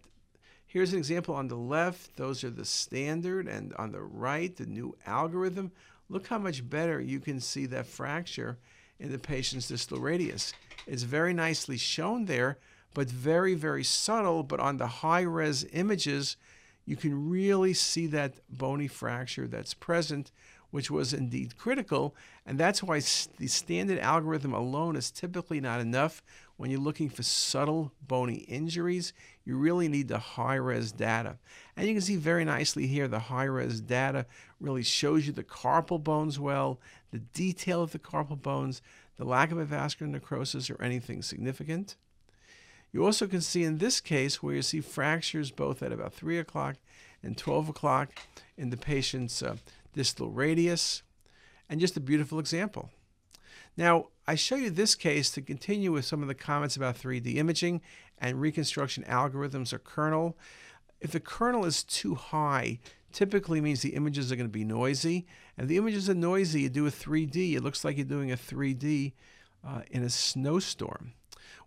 Here's 0.66 0.92
an 0.92 0.98
example 0.98 1.36
on 1.36 1.46
the 1.46 1.56
left. 1.56 2.16
Those 2.16 2.42
are 2.42 2.50
the 2.50 2.64
standard, 2.64 3.46
and 3.46 3.72
on 3.74 3.92
the 3.92 4.02
right, 4.02 4.54
the 4.54 4.66
new 4.66 4.96
algorithm. 5.06 5.70
Look 6.08 6.26
how 6.26 6.38
much 6.38 6.68
better 6.68 7.00
you 7.00 7.20
can 7.20 7.40
see 7.40 7.66
that 7.66 7.86
fracture 7.86 8.58
in 8.98 9.12
the 9.12 9.18
patient's 9.18 9.68
distal 9.68 10.00
radius. 10.00 10.52
It's 10.88 11.04
very 11.04 11.32
nicely 11.32 11.76
shown 11.76 12.24
there, 12.24 12.58
but 12.94 13.08
very, 13.08 13.54
very 13.54 13.84
subtle. 13.84 14.42
But 14.42 14.58
on 14.58 14.78
the 14.78 14.88
high 14.88 15.22
res 15.22 15.64
images, 15.72 16.36
you 16.84 16.96
can 16.96 17.30
really 17.30 17.74
see 17.74 18.08
that 18.08 18.34
bony 18.50 18.88
fracture 18.88 19.46
that's 19.46 19.74
present, 19.74 20.32
which 20.70 20.90
was 20.90 21.12
indeed 21.12 21.56
critical. 21.56 22.14
And 22.46 22.58
that's 22.58 22.82
why 22.82 23.00
the 23.38 23.46
standard 23.46 23.98
algorithm 23.98 24.52
alone 24.52 24.96
is 24.96 25.10
typically 25.10 25.60
not 25.60 25.80
enough. 25.80 26.22
When 26.56 26.70
you're 26.70 26.80
looking 26.80 27.08
for 27.08 27.22
subtle 27.22 27.92
bony 28.06 28.44
injuries, 28.48 29.12
you 29.44 29.56
really 29.56 29.88
need 29.88 30.08
the 30.08 30.18
high 30.18 30.56
res 30.56 30.92
data. 30.92 31.38
And 31.76 31.88
you 31.88 31.94
can 31.94 32.02
see 32.02 32.16
very 32.16 32.44
nicely 32.44 32.86
here 32.86 33.08
the 33.08 33.18
high 33.18 33.44
res 33.44 33.80
data 33.80 34.26
really 34.60 34.82
shows 34.82 35.26
you 35.26 35.32
the 35.32 35.42
carpal 35.42 36.02
bones 36.02 36.38
well, 36.38 36.78
the 37.10 37.18
detail 37.18 37.82
of 37.82 37.92
the 37.92 37.98
carpal 37.98 38.40
bones, 38.40 38.82
the 39.16 39.24
lack 39.24 39.50
of 39.50 39.58
avascular 39.58 40.08
necrosis 40.08 40.70
or 40.70 40.80
anything 40.82 41.22
significant. 41.22 41.96
You 42.92 43.04
also 43.04 43.26
can 43.26 43.40
see 43.40 43.62
in 43.62 43.78
this 43.78 44.00
case 44.00 44.42
where 44.42 44.54
you 44.54 44.62
see 44.62 44.80
fractures 44.80 45.50
both 45.50 45.82
at 45.82 45.92
about 45.92 46.12
3 46.12 46.38
o'clock 46.38 46.76
and 47.22 47.36
12 47.36 47.68
o'clock 47.68 48.10
in 48.56 48.70
the 48.70 48.76
patient's 48.76 49.42
uh, 49.42 49.56
distal 49.92 50.30
radius, 50.30 51.02
and 51.68 51.80
just 51.80 51.96
a 51.96 52.00
beautiful 52.00 52.38
example. 52.38 52.90
Now, 53.76 54.06
I 54.26 54.34
show 54.34 54.56
you 54.56 54.70
this 54.70 54.94
case 54.94 55.30
to 55.32 55.42
continue 55.42 55.92
with 55.92 56.04
some 56.04 56.22
of 56.22 56.28
the 56.28 56.34
comments 56.34 56.76
about 56.76 56.96
3D 56.96 57.36
imaging 57.36 57.80
and 58.18 58.40
reconstruction 58.40 59.04
algorithms 59.04 59.72
or 59.72 59.78
kernel. 59.78 60.36
If 61.00 61.12
the 61.12 61.20
kernel 61.20 61.64
is 61.64 61.82
too 61.82 62.14
high, 62.14 62.80
typically 63.12 63.60
means 63.60 63.82
the 63.82 63.94
images 63.94 64.30
are 64.30 64.36
going 64.36 64.48
to 64.48 64.52
be 64.52 64.64
noisy. 64.64 65.26
And 65.56 65.68
the 65.68 65.76
images 65.76 66.08
are 66.08 66.14
noisy, 66.14 66.62
you 66.62 66.68
do 66.68 66.86
a 66.86 66.90
3D, 66.90 67.54
it 67.54 67.62
looks 67.62 67.84
like 67.84 67.96
you're 67.96 68.04
doing 68.04 68.32
a 68.32 68.36
3D 68.36 69.12
uh, 69.66 69.82
in 69.90 70.02
a 70.02 70.10
snowstorm. 70.10 71.12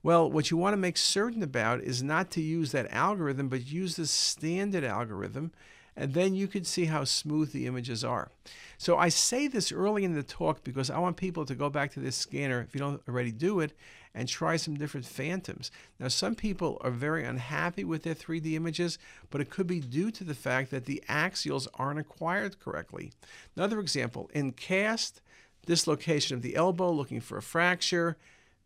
Well, 0.01 0.29
what 0.29 0.51
you 0.51 0.57
want 0.57 0.73
to 0.73 0.77
make 0.77 0.97
certain 0.97 1.43
about 1.43 1.81
is 1.81 2.03
not 2.03 2.29
to 2.31 2.41
use 2.41 2.71
that 2.73 2.91
algorithm, 2.91 3.47
but 3.47 3.67
use 3.67 3.95
the 3.95 4.05
standard 4.05 4.83
algorithm, 4.83 5.51
and 5.95 6.13
then 6.13 6.33
you 6.33 6.47
can 6.47 6.63
see 6.63 6.85
how 6.85 7.03
smooth 7.03 7.51
the 7.51 7.67
images 7.67 8.03
are. 8.03 8.29
So 8.77 8.97
I 8.97 9.09
say 9.09 9.47
this 9.47 9.71
early 9.71 10.03
in 10.03 10.13
the 10.13 10.23
talk 10.23 10.63
because 10.63 10.89
I 10.89 10.99
want 10.99 11.17
people 11.17 11.45
to 11.45 11.55
go 11.55 11.69
back 11.69 11.91
to 11.93 11.99
this 11.99 12.15
scanner, 12.15 12.61
if 12.61 12.73
you 12.73 12.79
don't 12.79 13.01
already 13.07 13.31
do 13.31 13.59
it, 13.59 13.73
and 14.15 14.27
try 14.27 14.57
some 14.57 14.75
different 14.75 15.05
phantoms. 15.05 15.71
Now, 15.99 16.07
some 16.07 16.35
people 16.35 16.79
are 16.81 16.91
very 16.91 17.23
unhappy 17.23 17.83
with 17.83 18.03
their 18.03 18.13
3D 18.13 18.53
images, 18.53 18.97
but 19.29 19.41
it 19.41 19.49
could 19.49 19.67
be 19.67 19.79
due 19.79 20.11
to 20.11 20.23
the 20.23 20.35
fact 20.35 20.69
that 20.71 20.85
the 20.85 21.03
axials 21.09 21.67
aren't 21.75 21.99
acquired 21.99 22.59
correctly. 22.59 23.11
Another 23.55 23.79
example, 23.79 24.29
in 24.33 24.51
cast, 24.51 25.21
dislocation 25.65 26.35
of 26.35 26.43
the 26.43 26.55
elbow, 26.55 26.91
looking 26.91 27.21
for 27.21 27.37
a 27.37 27.41
fracture, 27.41 28.17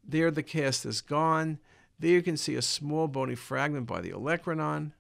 there 0.04 0.32
the 0.32 0.44
cast 0.44 0.86
is 0.86 1.02
gone. 1.02 1.60
There 2.00 2.12
you 2.12 2.22
can 2.22 2.38
see 2.38 2.56
a 2.56 2.62
small 2.62 3.08
bony 3.08 3.36
fragment 3.36 3.88
by 3.88 4.02
the 4.02 4.12
olecranon 4.12 4.92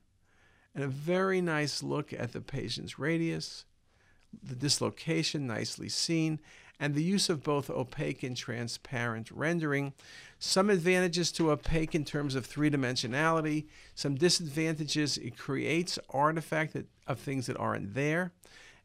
and 0.77 0.85
a 0.85 0.87
very 0.87 1.41
nice 1.41 1.81
look 1.81 2.13
at 2.13 2.33
the 2.33 2.39
patient's 2.39 2.99
radius, 2.99 3.65
the 4.43 4.53
dislocation 4.53 5.47
nicely 5.47 5.89
seen, 5.89 6.39
and 6.79 6.93
the 6.93 7.01
use 7.01 7.29
of 7.29 7.41
both 7.41 7.71
opaque 7.71 8.21
and 8.21 8.37
transparent 8.37 9.31
rendering. 9.31 9.93
Some 10.37 10.69
advantages 10.69 11.31
to 11.31 11.49
opaque 11.49 11.95
in 11.95 12.05
terms 12.05 12.35
of 12.35 12.45
three-dimensionality, 12.45 13.65
some 13.95 14.13
disadvantages, 14.13 15.17
it 15.17 15.35
creates 15.35 15.97
artifact 16.11 16.77
of 17.07 17.19
things 17.19 17.47
that 17.47 17.57
aren't 17.57 17.95
there, 17.95 18.31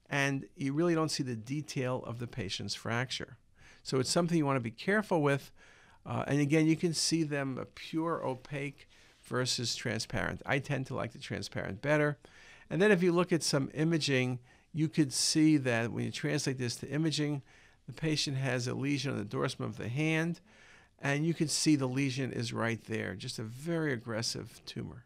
and 0.08 0.46
you 0.56 0.72
really 0.72 0.94
don't 0.94 1.11
see 1.11 1.22
the 1.22 1.37
detail 1.37 2.02
of 2.06 2.20
the 2.20 2.26
patient's 2.26 2.75
fracture. 2.75 3.37
So 3.82 4.00
it's 4.00 4.08
something 4.08 4.38
you 4.38 4.46
want 4.46 4.56
to 4.56 4.61
be 4.61 4.70
careful 4.70 5.20
with, 5.20 5.52
uh, 6.06 6.25
and 6.26 6.40
again, 6.40 6.66
you 6.66 6.76
can 6.76 6.94
see 6.94 7.22
them 7.22 7.62
pure 7.75 8.25
opaque 8.25 8.88
versus 9.25 9.75
transparent. 9.75 10.43
I 10.45 10.59
tend 10.59 10.87
to 10.87 10.95
like 10.95 11.12
the 11.12 11.19
transparent 11.19 11.83
better. 11.83 12.19
And 12.71 12.81
then 12.81 12.91
if 12.91 13.02
you 13.02 13.12
look 13.12 13.33
at 13.33 13.43
some 13.43 13.71
imaging, 13.75 14.38
you 14.73 14.88
could 14.88 15.12
see 15.12 15.57
that 15.59 15.93
when 15.93 16.05
you 16.05 16.11
translate 16.11 16.59
this 16.59 16.76
to 16.76 16.88
imaging, 16.88 17.43
the 17.87 17.93
patient 17.93 18.37
has 18.37 18.67
a 18.67 18.75
lesion 18.75 19.12
on 19.12 19.19
the 19.19 19.25
dorsum 19.25 19.61
of 19.61 19.76
the 19.76 19.88
hand, 19.88 20.41
and 21.00 21.26
you 21.26 21.35
can 21.35 21.49
see 21.49 21.76
the 21.76 21.88
lesion 21.88 22.33
is 22.33 22.52
right 22.52 22.83
there. 22.85 23.14
Just 23.14 23.38
a 23.38 23.43
very 23.43 23.93
aggressive 23.93 24.61
tumor. 24.67 25.05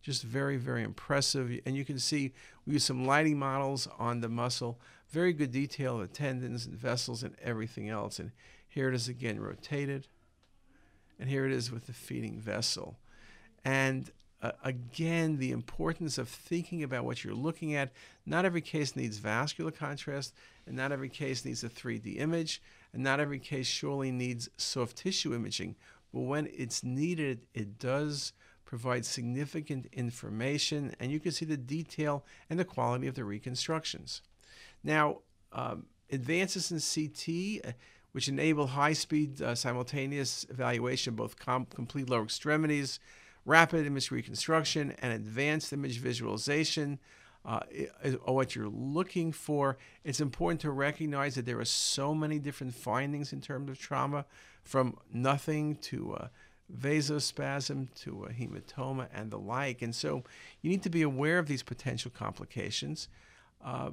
Just 0.00 0.22
very, 0.22 0.56
very 0.56 0.84
impressive. 0.84 1.50
And 1.66 1.76
you 1.76 1.84
can 1.84 1.98
see 1.98 2.32
we 2.64 2.74
use 2.74 2.84
some 2.84 3.04
lighting 3.04 3.38
models 3.38 3.88
on 3.98 4.20
the 4.20 4.28
muscle. 4.28 4.80
Very 5.10 5.32
good 5.32 5.50
detail 5.50 5.96
of 5.96 6.02
the 6.02 6.14
tendons 6.14 6.66
and 6.66 6.76
vessels 6.76 7.24
and 7.24 7.34
everything 7.42 7.88
else. 7.88 8.20
And 8.20 8.30
here 8.68 8.88
it 8.88 8.94
is 8.94 9.08
again 9.08 9.40
rotated. 9.40 10.06
And 11.18 11.28
here 11.28 11.44
it 11.44 11.52
is 11.52 11.72
with 11.72 11.86
the 11.86 11.92
feeding 11.92 12.40
vessel. 12.40 12.96
And 13.68 14.10
uh, 14.40 14.52
again, 14.64 15.36
the 15.36 15.50
importance 15.50 16.16
of 16.16 16.26
thinking 16.26 16.82
about 16.82 17.04
what 17.04 17.22
you're 17.22 17.34
looking 17.34 17.74
at. 17.74 17.92
Not 18.24 18.46
every 18.46 18.62
case 18.62 18.96
needs 18.96 19.18
vascular 19.18 19.70
contrast, 19.70 20.32
and 20.66 20.74
not 20.74 20.90
every 20.90 21.10
case 21.10 21.44
needs 21.44 21.62
a 21.64 21.68
3D 21.68 22.18
image, 22.18 22.62
and 22.94 23.02
not 23.02 23.20
every 23.20 23.38
case 23.38 23.66
surely 23.66 24.10
needs 24.10 24.48
soft 24.56 24.96
tissue 24.96 25.34
imaging. 25.34 25.76
But 26.14 26.20
when 26.20 26.48
it's 26.56 26.82
needed, 26.82 27.44
it 27.52 27.78
does 27.78 28.32
provide 28.64 29.04
significant 29.04 29.86
information, 29.92 30.94
and 30.98 31.12
you 31.12 31.20
can 31.20 31.32
see 31.32 31.44
the 31.44 31.58
detail 31.58 32.24
and 32.48 32.58
the 32.58 32.64
quality 32.64 33.06
of 33.06 33.16
the 33.16 33.24
reconstructions. 33.24 34.22
Now, 34.82 35.18
um, 35.52 35.84
advances 36.10 36.72
in 36.72 36.80
CT. 36.80 37.68
Uh, 37.68 37.72
which 38.12 38.26
enable 38.26 38.68
high-speed 38.68 39.40
uh, 39.42 39.54
simultaneous 39.54 40.46
evaluation 40.50 41.12
of 41.12 41.16
both 41.16 41.38
com- 41.38 41.66
complete 41.66 42.08
lower 42.08 42.24
extremities, 42.24 42.98
rapid 43.48 43.86
image 43.86 44.10
reconstruction, 44.10 44.94
and 45.00 45.12
advanced 45.12 45.72
image 45.72 45.98
visualization. 45.98 46.98
Uh, 47.44 47.60
what 48.26 48.54
you're 48.54 48.68
looking 48.68 49.32
for. 49.32 49.78
It's 50.04 50.20
important 50.20 50.60
to 50.62 50.70
recognize 50.70 51.36
that 51.36 51.46
there 51.46 51.58
are 51.60 51.64
so 51.64 52.14
many 52.14 52.38
different 52.38 52.74
findings 52.74 53.32
in 53.32 53.40
terms 53.40 53.70
of 53.70 53.78
trauma, 53.78 54.26
from 54.64 54.98
nothing 55.10 55.76
to 55.76 56.14
uh, 56.14 56.28
vasospasm 56.76 57.88
to 58.02 58.24
a 58.24 58.30
hematoma 58.30 59.08
and 59.14 59.30
the 59.30 59.38
like. 59.38 59.80
And 59.80 59.94
so 59.94 60.24
you 60.60 60.68
need 60.68 60.82
to 60.82 60.90
be 60.90 61.02
aware 61.02 61.38
of 61.38 61.46
these 61.46 61.62
potential 61.62 62.10
complications. 62.10 63.08
Uh, 63.64 63.90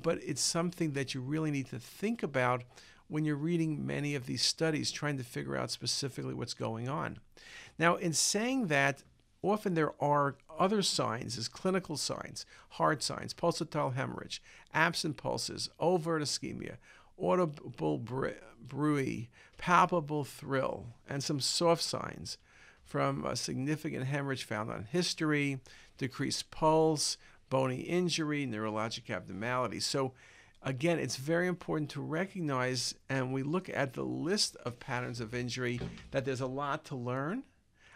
but 0.00 0.18
it's 0.22 0.40
something 0.40 0.92
that 0.92 1.12
you 1.12 1.20
really 1.20 1.50
need 1.50 1.66
to 1.66 1.78
think 1.78 2.22
about 2.22 2.64
when 3.08 3.24
you're 3.24 3.36
reading 3.36 3.86
many 3.86 4.14
of 4.14 4.26
these 4.26 4.42
studies, 4.42 4.90
trying 4.90 5.18
to 5.18 5.24
figure 5.24 5.56
out 5.56 5.70
specifically 5.70 6.34
what's 6.34 6.54
going 6.54 6.88
on. 6.88 7.18
Now, 7.78 7.96
in 7.96 8.12
saying 8.12 8.68
that, 8.68 9.02
often 9.42 9.74
there 9.74 9.92
are 10.02 10.36
other 10.58 10.82
signs 10.82 11.36
as 11.36 11.48
clinical 11.48 11.96
signs, 11.96 12.46
hard 12.70 13.02
signs, 13.02 13.34
pulsatile 13.34 13.94
hemorrhage, 13.94 14.42
absent 14.72 15.16
pulses, 15.16 15.68
overt 15.78 16.22
ischemia, 16.22 16.76
audible 17.20 17.98
bruit, 17.98 19.28
palpable 19.58 20.24
thrill, 20.24 20.86
and 21.08 21.22
some 21.22 21.40
soft 21.40 21.82
signs 21.82 22.38
from 22.84 23.24
a 23.24 23.36
significant 23.36 24.06
hemorrhage 24.06 24.44
found 24.44 24.70
on 24.70 24.84
history, 24.84 25.60
decreased 25.98 26.50
pulse, 26.50 27.16
bony 27.50 27.80
injury, 27.80 28.46
neurologic 28.46 29.14
abnormality. 29.14 29.80
So, 29.80 30.12
again, 30.62 30.98
it's 30.98 31.16
very 31.16 31.46
important 31.46 31.90
to 31.90 32.00
recognize, 32.00 32.94
and 33.08 33.32
we 33.32 33.42
look 33.42 33.68
at 33.68 33.92
the 33.92 34.04
list 34.04 34.56
of 34.64 34.80
patterns 34.80 35.20
of 35.20 35.34
injury, 35.34 35.80
that 36.10 36.24
there's 36.24 36.40
a 36.40 36.46
lot 36.46 36.84
to 36.86 36.96
learn 36.96 37.42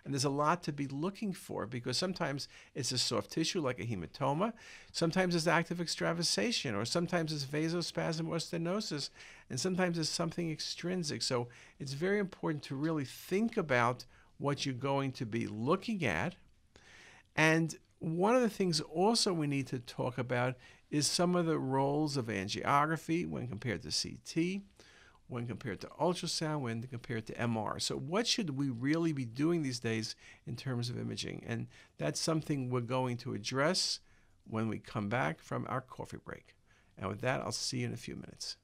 and 0.09 0.15
there's 0.15 0.25
a 0.25 0.31
lot 0.31 0.63
to 0.63 0.73
be 0.73 0.87
looking 0.87 1.35
for 1.35 1.67
because 1.67 1.99
sometimes 1.99 2.49
it's 2.75 2.93
a 2.93 2.97
soft 2.97 3.31
tissue 3.31 3.61
like 3.61 3.79
a 3.79 3.85
hematoma, 3.85 4.55
sometimes 4.91 5.35
it's 5.35 5.47
active 5.47 5.83
extravasation, 5.83 6.75
or 6.75 6.87
sometimes 6.87 7.31
it's 7.31 7.45
vasospasm 7.45 8.27
or 8.27 8.37
stenosis, 8.37 9.11
and 9.51 9.61
sometimes 9.61 9.99
it's 9.99 10.09
something 10.09 10.51
extrinsic. 10.51 11.21
So 11.21 11.49
it's 11.79 11.93
very 11.93 12.21
important 12.21 12.63
to 12.63 12.75
really 12.75 13.05
think 13.05 13.59
about 13.59 14.07
what 14.39 14.65
you're 14.65 14.75
going 14.75 15.13
to 15.13 15.27
be 15.27 15.47
looking 15.47 16.03
at. 16.07 16.37
And 17.37 17.77
one 17.99 18.35
of 18.35 18.41
the 18.41 18.49
things 18.49 18.81
also 18.81 19.35
we 19.35 19.47
need 19.47 19.67
to 19.67 19.79
talk 19.79 20.17
about 20.17 20.55
is 20.91 21.07
some 21.07 21.37
of 21.37 21.45
the 21.45 21.59
roles 21.59 22.17
of 22.17 22.29
angiography 22.29 23.29
when 23.29 23.47
compared 23.47 23.83
to 23.83 23.91
CT 23.91 24.63
when 25.29 25.47
compared 25.47 25.81
to 25.81 25.87
ultrasound, 26.01 26.63
when 26.63 26.83
compared 26.83 27.27
to 27.27 27.35
MR. 27.35 27.81
So, 27.81 27.97
what 27.97 28.27
should 28.27 28.51
we 28.59 28.71
really 28.71 29.13
be 29.13 29.25
doing 29.25 29.63
these 29.63 29.79
days 29.79 30.17
in 30.47 30.57
terms 30.57 30.91
of 30.91 30.99
imaging? 30.99 31.45
And 31.47 31.69
that's 31.99 32.19
something 32.19 32.71
we're 32.71 32.81
going 32.81 33.19
to 33.19 33.35
address 33.35 34.01
when 34.47 34.69
we 34.69 34.79
come 34.79 35.09
back 35.09 35.41
from 35.41 35.67
our 35.69 35.83
coffee 35.83 36.19
break. 36.25 36.55
And 36.97 37.09
with 37.09 37.21
that, 37.21 37.43
I'll 37.43 37.53
see 37.53 37.79
you 37.79 37.87
in 37.87 37.93
a 37.93 37.99
few 37.99 38.17
minutes. 38.17 38.57